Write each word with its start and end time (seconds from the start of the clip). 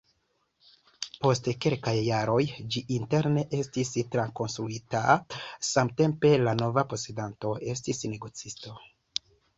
Post 1.25 1.49
kelkaj 1.65 1.93
jaroj 2.07 2.37
ĝi 2.75 2.81
interne 2.95 3.43
estis 3.59 3.93
trakonstruita, 4.15 5.03
samtempe 5.69 6.33
la 6.49 6.55
nova 6.65 6.85
posedanto 6.95 7.53
estis 7.77 8.03
negocisto. 8.17 8.75